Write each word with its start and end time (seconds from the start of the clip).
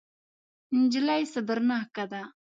نجلۍ 0.79 1.23
صبرناکه 1.33 2.03
ده. 2.11 2.21